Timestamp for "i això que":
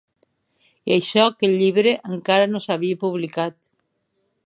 0.91-1.47